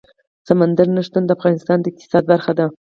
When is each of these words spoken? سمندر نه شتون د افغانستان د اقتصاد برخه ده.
سمندر 0.47 0.87
نه 0.95 1.01
شتون 1.07 1.23
د 1.25 1.31
افغانستان 1.37 1.77
د 1.81 1.85
اقتصاد 1.91 2.23
برخه 2.31 2.51
ده. 2.59 2.65